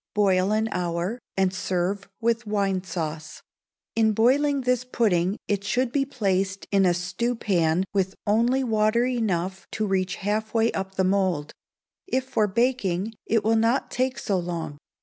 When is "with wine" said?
2.19-2.83